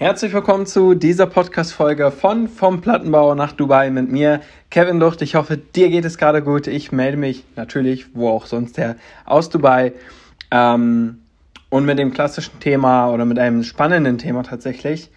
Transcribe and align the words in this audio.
Herzlich 0.00 0.32
willkommen 0.32 0.64
zu 0.64 0.94
dieser 0.94 1.26
Podcast-Folge 1.26 2.12
von 2.12 2.46
Vom 2.46 2.80
Plattenbau 2.80 3.34
nach 3.34 3.50
Dubai 3.50 3.90
mit 3.90 4.08
mir, 4.08 4.40
Kevin 4.70 5.00
Lucht. 5.00 5.22
Ich 5.22 5.34
hoffe, 5.34 5.56
dir 5.56 5.90
geht 5.90 6.04
es 6.04 6.18
gerade 6.18 6.40
gut. 6.40 6.68
Ich 6.68 6.92
melde 6.92 7.16
mich 7.16 7.42
natürlich, 7.56 8.14
wo 8.14 8.28
auch 8.28 8.46
sonst 8.46 8.78
her, 8.78 8.94
aus 9.24 9.48
Dubai. 9.50 9.92
Ähm, 10.52 11.18
und 11.68 11.84
mit 11.84 11.98
dem 11.98 12.12
klassischen 12.12 12.60
Thema 12.60 13.10
oder 13.10 13.24
mit 13.24 13.40
einem 13.40 13.64
spannenden 13.64 14.18
Thema 14.18 14.44
tatsächlich. 14.44 15.10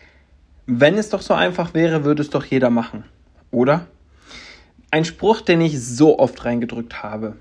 Wenn 0.66 0.98
es 0.98 1.10
doch 1.10 1.22
so 1.22 1.36
einfach 1.36 1.76
wäre, 1.76 2.04
würde 2.04 2.24
es 2.24 2.32
doch 2.32 2.44
jeder 2.44 2.72
machen. 2.72 3.04
Oder? 3.52 3.86
Ein 4.90 5.06
Spruch, 5.06 5.42
den 5.42 5.62
ich 5.62 5.80
so 5.80 6.18
oft 6.18 6.44
reingedrückt 6.44 7.04
habe. 7.04 7.36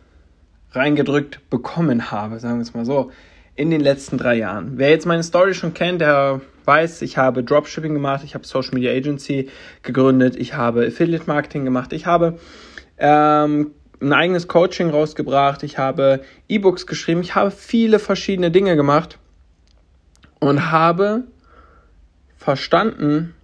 Reingedrückt 0.73 1.41
bekommen 1.49 2.11
habe, 2.11 2.39
sagen 2.39 2.57
wir 2.57 2.63
es 2.65 2.75
mal 2.75 2.85
so 2.85 3.11
in 3.61 3.71
den 3.71 3.83
letzten 3.83 4.17
drei 4.17 4.37
Jahren. 4.37 4.79
Wer 4.79 4.89
jetzt 4.89 5.05
meine 5.05 5.23
Story 5.23 5.53
schon 5.53 5.75
kennt, 5.75 6.01
der 6.01 6.41
weiß, 6.65 7.03
ich 7.03 7.19
habe 7.19 7.45
Dropshipping 7.45 7.93
gemacht, 7.93 8.23
ich 8.25 8.35
habe 8.35 8.47
Social 8.47 8.73
Media 8.73 8.91
Agency 8.91 9.51
gegründet, 9.83 10.35
ich 10.37 10.55
habe 10.55 10.87
Affiliate 10.87 11.27
Marketing 11.27 11.67
gemacht, 11.67 11.93
ich 11.93 12.07
habe 12.07 12.39
ähm, 12.97 13.73
ein 14.01 14.15
eigenes 14.15 14.49
Coaching 14.49 14.89
rausgebracht, 14.89 15.63
ich 15.63 15.77
habe 15.77 16.23
E-Books 16.49 16.87
geschrieben, 16.87 17.21
ich 17.21 17.35
habe 17.35 17.51
viele 17.51 17.99
verschiedene 17.99 18.51
Dinge 18.51 18.77
gemacht 18.77 19.19
und 20.39 20.71
habe 20.71 21.25
verstanden, 22.39 23.35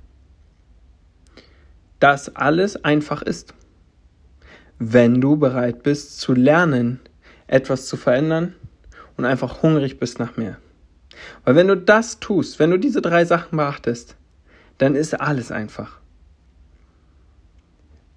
dass 2.00 2.34
alles 2.34 2.82
einfach 2.86 3.20
ist. 3.20 3.52
Wenn 4.78 5.20
du 5.20 5.36
bereit 5.36 5.82
bist 5.82 6.20
zu 6.20 6.32
lernen, 6.32 7.00
etwas 7.48 7.86
zu 7.86 7.98
verändern 7.98 8.54
und 9.16 9.24
einfach 9.24 9.62
hungrig 9.62 9.98
bist 9.98 10.18
nach 10.18 10.36
mehr. 10.36 10.58
Weil 11.44 11.54
wenn 11.54 11.68
du 11.68 11.76
das 11.76 12.20
tust, 12.20 12.58
wenn 12.58 12.70
du 12.70 12.78
diese 12.78 13.00
drei 13.00 13.24
Sachen 13.24 13.56
beachtest, 13.56 14.16
dann 14.78 14.94
ist 14.94 15.18
alles 15.20 15.50
einfach. 15.50 16.00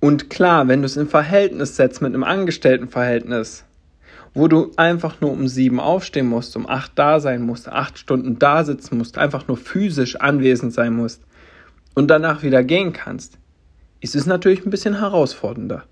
Und 0.02 0.30
klar, 0.30 0.68
wenn 0.68 0.82
du 0.82 0.86
es 0.86 0.98
in 0.98 1.08
Verhältnis 1.08 1.76
setzt 1.76 2.02
mit 2.02 2.14
einem 2.14 2.24
Angestelltenverhältnis, 2.24 3.66
wo 4.34 4.48
du 4.48 4.72
einfach 4.78 5.22
nur 5.22 5.32
um 5.32 5.48
sieben 5.48 5.80
aufstehen 5.80 6.28
musst, 6.28 6.56
um 6.56 6.70
acht 6.70 6.94
da 6.96 7.20
sein 7.20 7.42
musst, 7.42 7.68
acht 7.68 7.98
Stunden 7.98 8.40
da 8.40 8.64
sitzen 8.64 8.98
musst, 8.98 9.18
einfach 9.18 9.48
nur 9.48 9.58
physisch 9.58 10.16
anwesend 10.18 10.74
sein 10.74 10.94
musst 10.94 11.24
und 11.96 12.08
danach 12.08 12.44
wieder 12.44 12.64
gehen 12.64 12.94
kannst, 12.94 13.38
ist 14.00 14.16
es 14.16 14.26
natürlich 14.26 14.66
ein 14.66 14.70
bisschen 14.70 15.00
herausfordernder. 15.00 15.84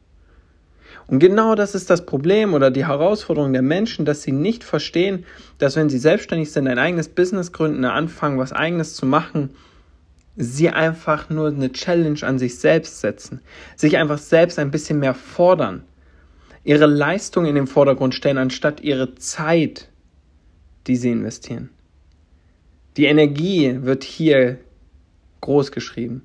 Und 1.07 1.19
genau 1.19 1.55
das 1.55 1.73
ist 1.73 1.89
das 1.89 2.05
Problem 2.05 2.53
oder 2.53 2.69
die 2.69 2.85
Herausforderung 2.85 3.53
der 3.53 3.61
Menschen, 3.61 4.05
dass 4.05 4.23
sie 4.23 4.33
nicht 4.33 4.63
verstehen, 4.63 5.25
dass 5.57 5.77
wenn 5.77 5.89
sie 5.89 5.99
selbstständig 5.99 6.51
sind, 6.51 6.67
ein 6.67 6.79
eigenes 6.79 7.07
Business 7.07 7.53
gründen, 7.53 7.85
anfangen, 7.85 8.37
was 8.37 8.51
eigenes 8.51 8.93
zu 8.93 9.05
machen, 9.05 9.51
sie 10.35 10.69
einfach 10.69 11.29
nur 11.29 11.47
eine 11.47 11.71
Challenge 11.71 12.21
an 12.23 12.37
sich 12.37 12.59
selbst 12.59 12.99
setzen, 12.99 13.39
sich 13.77 13.97
einfach 13.97 14.17
selbst 14.17 14.59
ein 14.59 14.69
bisschen 14.69 14.99
mehr 14.99 15.13
fordern, 15.13 15.83
ihre 16.65 16.85
Leistung 16.85 17.45
in 17.45 17.55
den 17.55 17.67
Vordergrund 17.67 18.13
stellen, 18.13 18.37
anstatt 18.37 18.81
ihre 18.81 19.15
Zeit, 19.15 19.89
die 20.87 20.97
sie 20.97 21.11
investieren. 21.11 21.69
Die 22.97 23.05
Energie 23.05 23.77
wird 23.81 24.03
hier 24.03 24.57
groß 25.39 25.71
geschrieben. 25.71 26.23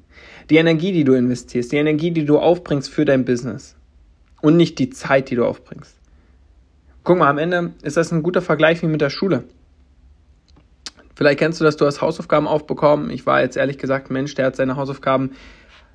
Die 0.50 0.56
Energie, 0.56 0.90
die 0.90 1.04
du 1.04 1.12
investierst, 1.12 1.70
die 1.70 1.76
Energie, 1.76 2.10
die 2.10 2.24
du 2.24 2.38
aufbringst 2.38 2.90
für 2.90 3.04
dein 3.04 3.24
Business 3.24 3.76
und 4.42 4.56
nicht 4.56 4.78
die 4.78 4.90
Zeit, 4.90 5.30
die 5.30 5.36
du 5.36 5.46
aufbringst. 5.46 5.96
Guck 7.04 7.18
mal, 7.18 7.30
am 7.30 7.38
Ende 7.38 7.72
ist 7.82 7.96
das 7.96 8.12
ein 8.12 8.22
guter 8.22 8.42
Vergleich 8.42 8.82
wie 8.82 8.86
mit 8.86 9.00
der 9.00 9.10
Schule. 9.10 9.44
Vielleicht 11.14 11.38
kennst 11.38 11.60
du 11.60 11.64
das, 11.64 11.76
du 11.76 11.86
hast 11.86 12.00
Hausaufgaben 12.00 12.46
aufbekommen. 12.46 13.10
Ich 13.10 13.26
war 13.26 13.40
jetzt 13.40 13.56
ehrlich 13.56 13.78
gesagt 13.78 14.10
ein 14.10 14.14
Mensch, 14.14 14.34
der 14.34 14.46
hat 14.46 14.56
seine 14.56 14.76
Hausaufgaben 14.76 15.32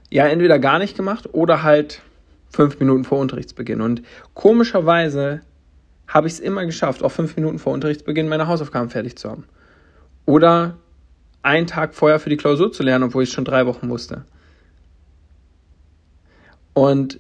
ja 0.10 0.26
entweder 0.28 0.60
gar 0.60 0.80
nicht 0.80 0.96
gemacht 0.96 1.30
oder 1.34 1.64
halt 1.64 2.02
fünf 2.50 2.80
Minuten 2.80 3.04
vor 3.04 3.20
Unterrichtsbeginn. 3.20 3.82
Und 3.82 4.02
komischerweise 4.34 5.42
habe 6.08 6.28
ich 6.28 6.34
es 6.34 6.40
immer 6.40 6.66
geschafft, 6.66 7.04
auch 7.04 7.12
fünf 7.12 7.36
Minuten 7.36 7.60
vor 7.60 7.74
Unterrichtsbeginn 7.74 8.30
meine 8.30 8.48
Hausaufgaben 8.48 8.90
fertig 8.90 9.18
zu 9.18 9.30
haben. 9.30 9.46
Oder 10.26 10.78
einen 11.42 11.68
Tag 11.68 11.94
vorher 11.94 12.20
für 12.20 12.30
die 12.30 12.38
Klausur 12.38 12.72
zu 12.72 12.84
lernen, 12.84 13.06
obwohl 13.06 13.24
ich 13.24 13.32
schon 13.32 13.46
drei 13.46 13.66
Wochen 13.66 13.90
wusste. 13.90 14.26
Und 16.74 17.20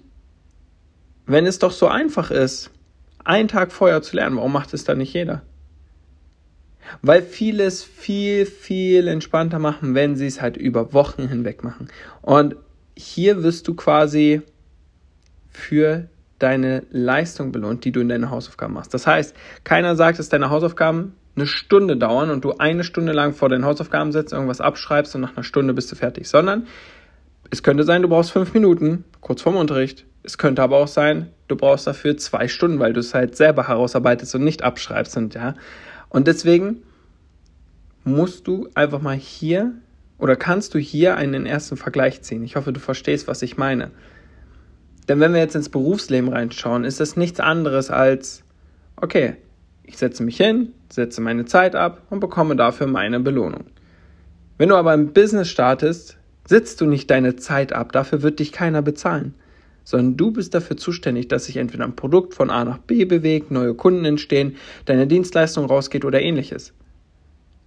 wenn 1.27 1.45
es 1.45 1.59
doch 1.59 1.71
so 1.71 1.88
einfach 1.88 2.31
ist, 2.31 2.71
einen 3.23 3.49
Tag 3.49 3.71
vorher 3.71 4.01
zu 4.01 4.15
lernen, 4.15 4.38
warum 4.38 4.53
macht 4.53 4.73
es 4.73 4.85
dann 4.85 4.97
nicht 4.97 5.13
jeder? 5.13 5.43
Weil 7.01 7.21
viele 7.21 7.65
es 7.65 7.83
viel, 7.83 8.45
viel 8.45 9.09
entspannter 9.09 9.59
machen, 9.59 9.93
wenn 9.93 10.15
sie 10.15 10.25
es 10.25 10.41
halt 10.41 10.55
über 10.55 10.93
Wochen 10.93 11.27
hinweg 11.27 11.63
machen. 11.63 11.89
Und 12.21 12.55
hier 12.95 13.43
wirst 13.43 13.67
du 13.67 13.75
quasi 13.75 14.41
für 15.49 16.07
deine 16.39 16.83
Leistung 16.91 17.51
belohnt, 17.51 17.83
die 17.83 17.91
du 17.91 17.99
in 17.99 18.09
deine 18.09 18.29
Hausaufgaben 18.29 18.73
machst. 18.73 18.94
Das 18.94 19.05
heißt, 19.05 19.35
keiner 19.65 19.95
sagt, 19.95 20.19
dass 20.19 20.29
deine 20.29 20.49
Hausaufgaben 20.49 21.13
eine 21.35 21.47
Stunde 21.47 21.97
dauern 21.97 22.29
und 22.29 22.45
du 22.45 22.53
eine 22.57 22.83
Stunde 22.83 23.11
lang 23.11 23.33
vor 23.33 23.49
deinen 23.49 23.65
Hausaufgaben 23.65 24.11
setzt, 24.11 24.33
irgendwas 24.33 24.61
abschreibst 24.61 25.13
und 25.15 25.21
nach 25.21 25.35
einer 25.35 25.44
Stunde 25.44 25.73
bist 25.73 25.91
du 25.91 25.95
fertig, 25.95 26.27
sondern 26.27 26.67
es 27.50 27.63
könnte 27.63 27.84
sein, 27.84 28.02
du 28.02 28.09
brauchst 28.09 28.31
fünf 28.31 28.53
Minuten, 28.53 29.06
kurz 29.22 29.41
vorm 29.41 29.56
Unterricht. 29.56 30.06
Es 30.24 30.38
könnte 30.38 30.62
aber 30.62 30.78
auch 30.78 30.88
sein, 30.88 31.30
du 31.47 31.56
brauchst 31.56 31.88
dafür 31.88 32.18
zwei 32.18 32.47
Stunden, 32.47 32.80
weil 32.80 32.94
du 32.94 33.00
es 33.00 33.13
halt 33.13 33.35
selber 33.35 33.68
herausarbeitest 33.68 34.35
und 34.35 34.44
nicht 34.44 34.63
abschreibst. 34.63 35.16
Und, 35.18 35.35
ja. 35.35 35.56
und 36.09 36.28
deswegen 36.28 36.84
musst 38.03 38.47
du 38.47 38.68
einfach 38.74 39.02
mal 39.02 39.16
hier 39.16 39.74
oder 40.18 40.36
kannst 40.36 40.74
du 40.74 40.80
hier 40.80 41.16
einen 41.16 41.46
ersten 41.46 41.78
Vergleich 41.78 42.22
ziehen. 42.22 42.44
Ich 42.44 42.56
hoffe, 42.56 42.74
du 42.74 42.80
verstehst, 42.80 43.28
was 43.28 43.41
ich 43.41 43.57
meine. 43.57 43.91
Denn 45.07 45.19
wenn 45.19 45.34
wir 45.34 45.40
jetzt 45.40 45.56
ins 45.56 45.69
Berufsleben 45.69 46.30
reinschauen, 46.30 46.84
ist 46.84 47.00
das 47.00 47.16
nichts 47.16 47.40
anderes 47.40 47.90
als, 47.90 48.44
okay, 48.97 49.38
ich 49.84 49.97
setze 49.97 50.24
mich 50.24 50.38
hin, 50.38 50.74
setze 50.90 51.22
meine 51.22 51.46
Zeit 51.46 51.75
ab 51.75 52.02
und 52.09 52.19
bekomme 52.19 52.56
dafür 52.57 52.88
meine 52.88 53.19
Belohnung. 53.22 53.66
Wenn 54.57 54.69
du 54.69 54.75
aber 54.75 54.94
im 54.94 55.13
Business 55.13 55.50
startest, 55.50 56.18
sitzt 56.47 56.81
du 56.81 56.85
nicht 56.85 57.12
deine 57.12 57.35
Zeit 57.35 57.74
ab, 57.74 57.91
dafür 57.91 58.22
wird 58.22 58.40
dich 58.40 58.52
keiner 58.52 58.81
bezahlen, 58.81 59.35
sondern 59.84 60.18
du 60.18 60.31
bist 60.31 60.53
dafür 60.53 60.78
zuständig, 60.78 61.28
dass 61.28 61.46
sich 61.46 61.58
entweder 61.58 61.84
ein 61.84 61.96
Produkt 61.96 62.34
von 62.34 62.50
A 62.50 62.66
nach 62.66 62.80
B 62.80 63.06
bewegt, 63.06 63.52
neue 63.52 63.74
Kunden 63.74 64.06
entstehen, 64.06 64.56
deine 64.86 65.07
Dienstleistung 65.07 65.66
rausgeht 65.66 66.06
oder 66.06 66.22
ähnliches. 66.22 66.74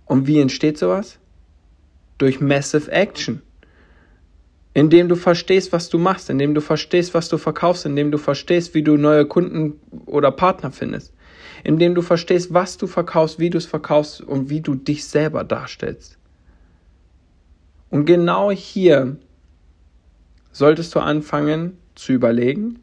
Und 0.06 0.26
wie 0.26 0.40
entsteht 0.40 0.78
sowas? 0.78 1.18
Durch 2.18 2.40
Massive 2.40 2.90
Action. 2.90 3.42
Indem 4.72 5.08
du 5.08 5.16
verstehst, 5.16 5.72
was 5.72 5.88
du 5.88 5.98
machst, 5.98 6.30
indem 6.30 6.54
du 6.54 6.60
verstehst, 6.60 7.12
was 7.12 7.28
du 7.28 7.38
verkaufst, 7.38 7.86
indem 7.86 8.10
du 8.10 8.18
verstehst, 8.18 8.74
wie 8.74 8.82
du 8.82 8.96
neue 8.96 9.26
Kunden 9.26 9.80
oder 10.06 10.30
Partner 10.30 10.70
findest, 10.70 11.12
indem 11.64 11.94
du 11.94 12.02
verstehst, 12.02 12.54
was 12.54 12.78
du 12.78 12.86
verkaufst, 12.86 13.38
wie 13.38 13.50
du 13.50 13.58
es 13.58 13.66
verkaufst 13.66 14.20
und 14.20 14.48
wie 14.48 14.60
du 14.60 14.74
dich 14.74 15.04
selber 15.06 15.42
darstellst. 15.42 16.19
Und 17.90 18.06
genau 18.06 18.50
hier 18.50 19.16
solltest 20.52 20.94
du 20.94 21.00
anfangen 21.00 21.76
zu 21.94 22.12
überlegen, 22.12 22.80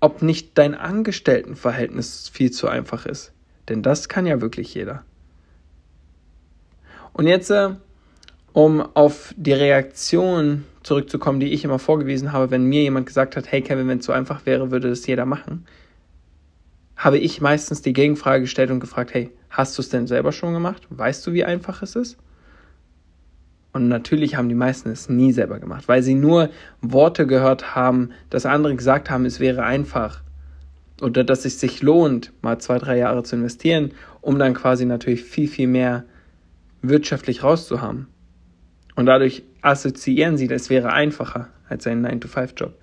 ob 0.00 0.22
nicht 0.22 0.56
dein 0.56 0.74
Angestelltenverhältnis 0.74 2.28
viel 2.28 2.50
zu 2.50 2.68
einfach 2.68 3.06
ist. 3.06 3.32
Denn 3.68 3.82
das 3.82 4.08
kann 4.08 4.26
ja 4.26 4.40
wirklich 4.40 4.72
jeder. 4.74 5.04
Und 7.12 7.26
jetzt, 7.26 7.50
äh, 7.50 7.70
um 8.52 8.80
auf 8.80 9.34
die 9.36 9.52
Reaktion 9.52 10.64
zurückzukommen, 10.82 11.40
die 11.40 11.52
ich 11.52 11.64
immer 11.64 11.78
vorgewiesen 11.78 12.32
habe, 12.32 12.50
wenn 12.50 12.64
mir 12.64 12.82
jemand 12.82 13.06
gesagt 13.06 13.36
hat, 13.36 13.50
hey 13.50 13.60
Kevin, 13.60 13.88
wenn 13.88 13.98
es 13.98 14.06
so 14.06 14.12
einfach 14.12 14.46
wäre, 14.46 14.70
würde 14.70 14.88
das 14.88 15.06
jeder 15.06 15.26
machen, 15.26 15.66
habe 16.96 17.18
ich 17.18 17.40
meistens 17.40 17.82
die 17.82 17.92
Gegenfrage 17.92 18.42
gestellt 18.42 18.70
und 18.70 18.80
gefragt, 18.80 19.14
hey, 19.14 19.30
hast 19.50 19.76
du 19.76 19.82
es 19.82 19.88
denn 19.88 20.06
selber 20.06 20.32
schon 20.32 20.52
gemacht? 20.52 20.86
Weißt 20.90 21.26
du, 21.26 21.32
wie 21.32 21.44
einfach 21.44 21.82
es 21.82 21.96
ist? 21.96 22.18
Und 23.72 23.88
natürlich 23.88 24.36
haben 24.36 24.48
die 24.48 24.54
meisten 24.54 24.90
es 24.90 25.08
nie 25.08 25.32
selber 25.32 25.60
gemacht, 25.60 25.88
weil 25.88 26.02
sie 26.02 26.14
nur 26.14 26.50
Worte 26.80 27.26
gehört 27.26 27.74
haben, 27.74 28.10
dass 28.30 28.46
andere 28.46 28.74
gesagt 28.74 29.10
haben, 29.10 29.24
es 29.24 29.40
wäre 29.40 29.62
einfach. 29.62 30.22
Oder 31.00 31.22
dass 31.22 31.44
es 31.44 31.60
sich 31.60 31.82
lohnt, 31.82 32.32
mal 32.42 32.58
zwei, 32.58 32.78
drei 32.78 32.96
Jahre 32.98 33.22
zu 33.22 33.36
investieren, 33.36 33.92
um 34.20 34.38
dann 34.38 34.54
quasi 34.54 34.84
natürlich 34.84 35.22
viel, 35.22 35.48
viel 35.48 35.68
mehr 35.68 36.04
wirtschaftlich 36.82 37.42
rauszuhaben. 37.42 38.08
Und 38.96 39.06
dadurch 39.06 39.44
assoziieren 39.62 40.36
sie, 40.36 40.50
es 40.50 40.70
wäre 40.70 40.92
einfacher 40.92 41.48
als 41.68 41.86
ein 41.86 42.04
9-to-5-Job. 42.04 42.74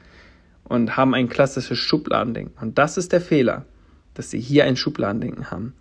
Und 0.64 0.98
haben 0.98 1.14
ein 1.14 1.30
klassisches 1.30 1.78
Schubladendenken. 1.78 2.56
Und 2.60 2.78
das 2.78 2.98
ist 2.98 3.12
der 3.12 3.22
Fehler, 3.22 3.66
dass 4.14 4.32
sie 4.32 4.40
hier 4.40 4.64
ein 4.66 4.78
Schubladendenken 4.78 5.52
haben. 5.52 5.74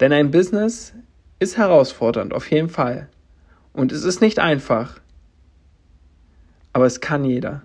Denn 0.00 0.12
ein 0.12 0.30
Business 0.30 0.94
ist 1.38 1.56
herausfordernd, 1.58 2.32
auf 2.32 2.50
jeden 2.50 2.68
Fall. 2.68 3.08
Und 3.72 3.92
es 3.92 4.04
ist 4.04 4.20
nicht 4.20 4.38
einfach. 4.38 5.00
Aber 6.72 6.86
es 6.86 7.00
kann 7.00 7.24
jeder. 7.24 7.62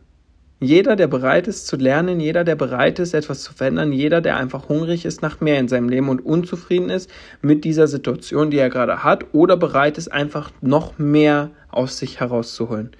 Jeder, 0.60 0.96
der 0.96 1.08
bereit 1.08 1.48
ist 1.48 1.68
zu 1.68 1.76
lernen, 1.76 2.20
jeder, 2.20 2.46
der 2.46 2.56
bereit 2.56 3.00
ist, 3.00 3.14
etwas 3.14 3.44
zu 3.44 3.54
verändern, 3.54 3.92
jeder, 3.92 4.22
der 4.22 4.38
einfach 4.38 4.70
hungrig 4.70 5.06
ist 5.06 5.22
nach 5.22 5.42
mehr 5.42 5.60
in 5.60 5.68
seinem 5.68 5.90
Leben 5.90 6.08
und 6.08 6.26
unzufrieden 6.26 6.90
ist 6.90 7.10
mit 7.42 7.66
dieser 7.66 7.88
Situation, 7.88 8.52
die 8.52 8.58
er 8.58 8.70
gerade 8.70 9.04
hat, 9.04 9.26
oder 9.34 9.58
bereit 9.58 9.98
ist, 9.98 10.08
einfach 10.08 10.52
noch 10.62 10.98
mehr 10.98 11.52
aus 11.70 11.98
sich 11.98 12.22
herauszuholen. 12.22 12.92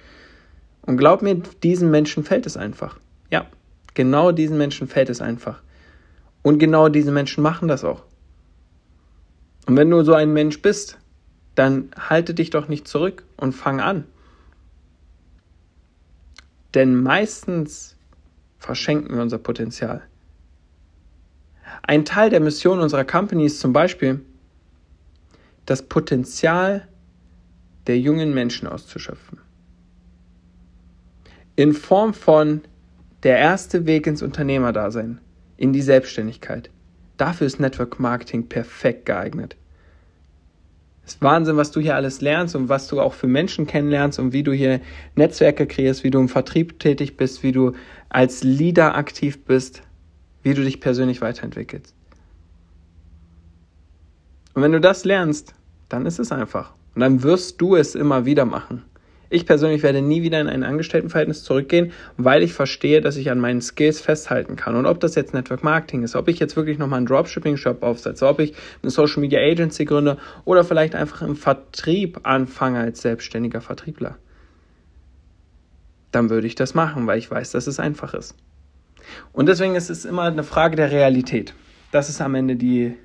Und 0.82 0.98
glaub 0.98 1.22
mir, 1.22 1.42
diesen 1.62 1.90
Menschen 1.90 2.24
fällt 2.24 2.46
es 2.46 2.58
einfach. 2.58 2.98
Ja, 3.30 3.46
genau 3.94 4.32
diesen 4.32 4.58
Menschen 4.58 4.86
fällt 4.86 5.08
es 5.08 5.22
einfach. 5.22 5.62
Und 6.42 6.58
genau 6.58 6.88
diese 6.88 7.10
Menschen 7.10 7.42
machen 7.42 7.68
das 7.68 7.84
auch. 7.84 8.02
Und 9.66 9.76
wenn 9.76 9.90
du 9.90 10.04
so 10.04 10.12
ein 10.12 10.32
Mensch 10.32 10.62
bist, 10.62 10.98
dann 11.56 11.90
halte 11.98 12.34
dich 12.34 12.50
doch 12.50 12.68
nicht 12.68 12.86
zurück 12.86 13.24
und 13.36 13.52
fang 13.52 13.80
an. 13.80 14.04
Denn 16.74 17.02
meistens 17.02 17.96
verschenken 18.58 19.16
wir 19.16 19.22
unser 19.22 19.38
Potenzial. 19.38 20.02
Ein 21.82 22.04
Teil 22.04 22.30
der 22.30 22.40
Mission 22.40 22.80
unserer 22.80 23.04
Company 23.04 23.46
ist 23.46 23.60
zum 23.60 23.72
Beispiel, 23.72 24.20
das 25.64 25.82
Potenzial 25.82 26.86
der 27.86 27.98
jungen 27.98 28.34
Menschen 28.34 28.68
auszuschöpfen. 28.68 29.38
In 31.56 31.72
Form 31.72 32.12
von 32.12 32.62
der 33.22 33.38
erste 33.38 33.86
Weg 33.86 34.06
ins 34.06 34.22
Unternehmerdasein, 34.22 35.20
in 35.56 35.72
die 35.72 35.82
Selbstständigkeit. 35.82 36.70
Dafür 37.16 37.46
ist 37.46 37.58
Network 37.58 37.98
Marketing 37.98 38.48
perfekt 38.48 39.06
geeignet. 39.06 39.56
Ist 41.06 41.22
Wahnsinn, 41.22 41.56
was 41.56 41.70
du 41.70 41.80
hier 41.80 41.94
alles 41.94 42.20
lernst 42.20 42.56
und 42.56 42.68
was 42.68 42.88
du 42.88 43.00
auch 43.00 43.14
für 43.14 43.28
Menschen 43.28 43.68
kennenlernst 43.68 44.18
und 44.18 44.32
wie 44.32 44.42
du 44.42 44.52
hier 44.52 44.80
Netzwerke 45.14 45.66
kreierst, 45.66 46.02
wie 46.02 46.10
du 46.10 46.18
im 46.18 46.28
Vertrieb 46.28 46.80
tätig 46.80 47.16
bist, 47.16 47.44
wie 47.44 47.52
du 47.52 47.72
als 48.08 48.42
Leader 48.42 48.96
aktiv 48.96 49.44
bist, 49.44 49.82
wie 50.42 50.52
du 50.52 50.64
dich 50.64 50.80
persönlich 50.80 51.20
weiterentwickelst. 51.20 51.94
Und 54.54 54.62
wenn 54.62 54.72
du 54.72 54.80
das 54.80 55.04
lernst, 55.04 55.54
dann 55.88 56.06
ist 56.06 56.18
es 56.18 56.32
einfach. 56.32 56.72
Und 56.96 57.02
dann 57.02 57.22
wirst 57.22 57.60
du 57.60 57.76
es 57.76 57.94
immer 57.94 58.24
wieder 58.24 58.44
machen. 58.44 58.82
Ich 59.28 59.46
persönlich 59.46 59.82
werde 59.82 60.02
nie 60.02 60.22
wieder 60.22 60.40
in 60.40 60.48
ein 60.48 60.62
Angestelltenverhältnis 60.62 61.42
zurückgehen, 61.42 61.92
weil 62.16 62.42
ich 62.42 62.52
verstehe, 62.52 63.00
dass 63.00 63.16
ich 63.16 63.30
an 63.30 63.40
meinen 63.40 63.60
Skills 63.60 64.00
festhalten 64.00 64.56
kann. 64.56 64.76
Und 64.76 64.86
ob 64.86 65.00
das 65.00 65.14
jetzt 65.14 65.34
Network 65.34 65.64
Marketing 65.64 66.02
ist, 66.02 66.14
ob 66.14 66.28
ich 66.28 66.38
jetzt 66.38 66.56
wirklich 66.56 66.78
nochmal 66.78 66.98
einen 66.98 67.06
Dropshipping-Shop 67.06 67.82
aufsetze, 67.82 68.26
ob 68.26 68.40
ich 68.40 68.54
eine 68.82 68.90
Social 68.90 69.20
Media 69.20 69.40
Agency 69.40 69.84
gründe 69.84 70.18
oder 70.44 70.64
vielleicht 70.64 70.94
einfach 70.94 71.22
im 71.22 71.36
Vertrieb 71.36 72.20
anfange 72.22 72.78
als 72.80 73.02
selbstständiger 73.02 73.60
Vertriebler, 73.60 74.16
dann 76.12 76.30
würde 76.30 76.46
ich 76.46 76.54
das 76.54 76.74
machen, 76.74 77.06
weil 77.06 77.18
ich 77.18 77.30
weiß, 77.30 77.50
dass 77.52 77.66
es 77.66 77.80
einfach 77.80 78.14
ist. 78.14 78.34
Und 79.32 79.46
deswegen 79.48 79.74
ist 79.74 79.90
es 79.90 80.04
immer 80.04 80.22
eine 80.22 80.42
Frage 80.42 80.76
der 80.76 80.90
Realität. 80.90 81.54
Das 81.92 82.08
ist 82.08 82.20
am 82.20 82.34
Ende 82.34 82.56
die, 82.56 82.96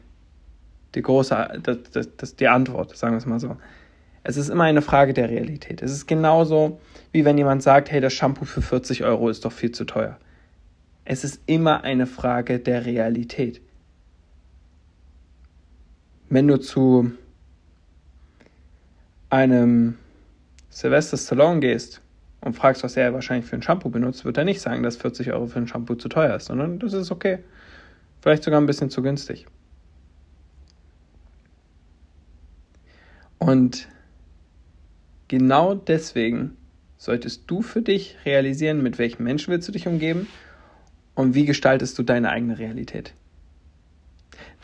die 0.95 1.01
große, 1.01 1.59
das, 1.63 1.77
das, 1.91 2.09
das, 2.15 2.35
die 2.35 2.47
Antwort, 2.47 2.95
sagen 2.95 3.13
wir 3.13 3.17
es 3.17 3.25
mal 3.25 3.39
so. 3.39 3.57
Es 4.23 4.37
ist 4.37 4.49
immer 4.49 4.65
eine 4.65 4.81
Frage 4.81 5.13
der 5.13 5.29
Realität. 5.29 5.81
Es 5.81 5.91
ist 5.91 6.07
genauso, 6.07 6.79
wie 7.11 7.25
wenn 7.25 7.37
jemand 7.37 7.63
sagt, 7.63 7.91
hey, 7.91 8.01
das 8.01 8.13
Shampoo 8.13 8.45
für 8.45 8.61
40 8.61 9.03
Euro 9.03 9.29
ist 9.29 9.45
doch 9.45 9.51
viel 9.51 9.71
zu 9.71 9.85
teuer. 9.85 10.17
Es 11.05 11.23
ist 11.23 11.41
immer 11.47 11.83
eine 11.83 12.05
Frage 12.05 12.59
der 12.59 12.85
Realität. 12.85 13.61
Wenn 16.29 16.47
du 16.47 16.57
zu 16.57 17.11
einem 19.29 19.97
Sylvester 20.69 21.17
Stallone 21.17 21.59
gehst 21.59 22.01
und 22.41 22.55
fragst, 22.55 22.83
was 22.83 22.95
er 22.95 23.13
wahrscheinlich 23.13 23.45
für 23.45 23.55
ein 23.55 23.61
Shampoo 23.61 23.89
benutzt, 23.89 24.23
wird 24.23 24.37
er 24.37 24.45
nicht 24.45 24.61
sagen, 24.61 24.83
dass 24.83 24.97
40 24.97 25.33
Euro 25.33 25.47
für 25.47 25.59
ein 25.59 25.67
Shampoo 25.67 25.95
zu 25.95 26.09
teuer 26.09 26.35
ist, 26.35 26.45
sondern 26.45 26.79
das 26.79 26.93
ist 26.93 27.11
okay. 27.11 27.39
Vielleicht 28.21 28.43
sogar 28.43 28.61
ein 28.61 28.67
bisschen 28.67 28.89
zu 28.89 29.01
günstig. 29.01 29.47
Und 33.39 33.87
Genau 35.31 35.75
deswegen 35.75 36.57
solltest 36.97 37.43
du 37.47 37.61
für 37.61 37.81
dich 37.81 38.17
realisieren, 38.25 38.83
mit 38.83 38.97
welchen 38.97 39.23
Menschen 39.23 39.53
willst 39.53 39.65
du 39.65 39.71
dich 39.71 39.87
umgeben 39.87 40.27
und 41.15 41.35
wie 41.35 41.45
gestaltest 41.45 41.97
du 41.97 42.03
deine 42.03 42.31
eigene 42.31 42.59
Realität. 42.59 43.13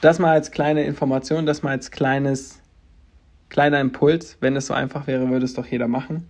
Das 0.02 0.19
mal 0.19 0.34
als 0.34 0.52
kleine 0.52 0.84
Information, 0.84 1.46
das 1.46 1.64
mal 1.64 1.69
als 1.69 1.90
kleines, 1.90 2.62
kleiner 3.48 3.80
Impuls. 3.80 4.36
Wenn 4.42 4.58
es 4.58 4.68
so 4.68 4.74
einfach 4.74 5.08
wäre, 5.08 5.30
würde 5.30 5.46
es 5.46 5.54
doch 5.54 5.66
jeder 5.66 5.88
machen. 5.88 6.28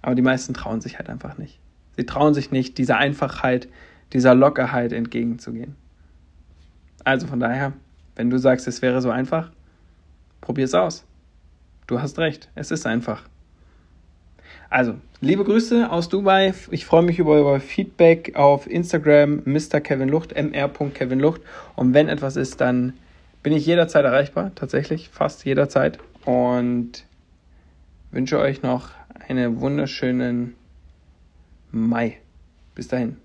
Aber 0.00 0.14
die 0.14 0.22
meisten 0.22 0.54
trauen 0.54 0.80
sich 0.80 0.96
halt 0.96 1.10
einfach 1.10 1.36
nicht. 1.36 1.60
Sie 1.98 2.06
trauen 2.06 2.32
sich 2.32 2.50
nicht, 2.50 2.78
dieser 2.78 2.96
Einfachheit, 2.96 3.68
dieser 4.14 4.34
Lockerheit 4.34 4.94
entgegenzugehen. 4.94 5.76
Also 7.04 7.26
von 7.26 7.38
daher, 7.38 7.74
wenn 8.16 8.30
du 8.30 8.38
sagst, 8.38 8.66
es 8.66 8.80
wäre 8.80 9.02
so 9.02 9.10
einfach, 9.10 9.52
probier 10.40 10.64
es 10.64 10.72
aus. 10.72 11.04
Du 11.90 12.00
hast 12.00 12.20
recht, 12.20 12.48
es 12.54 12.70
ist 12.70 12.86
einfach. 12.86 13.24
Also, 14.68 14.94
liebe 15.20 15.42
Grüße 15.42 15.90
aus 15.90 16.08
Dubai. 16.08 16.54
Ich 16.70 16.86
freue 16.86 17.02
mich 17.02 17.18
über 17.18 17.32
euer 17.32 17.58
Feedback 17.58 18.36
auf 18.36 18.70
Instagram, 18.70 19.42
Mr. 19.44 19.80
Kevin 19.80 20.08
Lucht, 20.08 20.32
mr.kevinlucht. 20.36 21.38
Lucht. 21.38 21.40
Und 21.74 21.92
wenn 21.92 22.08
etwas 22.08 22.36
ist, 22.36 22.60
dann 22.60 22.92
bin 23.42 23.52
ich 23.52 23.66
jederzeit 23.66 24.04
erreichbar, 24.04 24.52
tatsächlich, 24.54 25.08
fast 25.08 25.44
jederzeit. 25.44 25.98
Und 26.24 27.06
wünsche 28.12 28.38
euch 28.38 28.62
noch 28.62 28.90
einen 29.26 29.60
wunderschönen 29.60 30.54
Mai. 31.72 32.18
Bis 32.76 32.86
dahin. 32.86 33.16